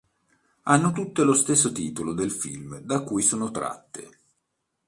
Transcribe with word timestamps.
Hanno 0.63 0.93
tutte 0.93 1.21
lo 1.21 1.35
stesso 1.35 1.71
titolo 1.71 2.13
del 2.13 2.31
film 2.31 2.79
da 2.79 3.01
cui 3.03 3.21
sono 3.21 3.51
tratte. 3.51 4.09